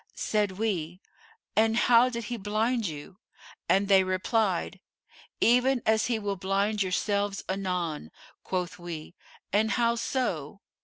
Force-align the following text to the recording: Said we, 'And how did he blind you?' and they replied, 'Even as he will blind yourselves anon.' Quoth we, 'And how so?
Said 0.15 0.53
we, 0.53 0.99
'And 1.55 1.77
how 1.77 2.09
did 2.09 2.23
he 2.23 2.35
blind 2.35 2.87
you?' 2.87 3.19
and 3.69 3.87
they 3.87 4.03
replied, 4.03 4.79
'Even 5.39 5.79
as 5.85 6.07
he 6.07 6.17
will 6.17 6.37
blind 6.37 6.81
yourselves 6.81 7.43
anon.' 7.47 8.09
Quoth 8.43 8.79
we, 8.79 9.13
'And 9.53 9.69
how 9.69 9.93
so? 9.93 10.61